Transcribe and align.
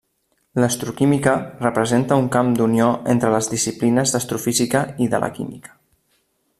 L'astroquímica 0.61 1.33
representa 1.65 2.17
un 2.23 2.29
camp 2.37 2.49
d'unió 2.61 2.89
entre 3.15 3.31
les 3.37 3.53
disciplines 3.55 4.15
d'astrofísica 4.15 4.83
i 5.07 5.11
de 5.15 5.25
la 5.27 5.35
química. 5.39 5.81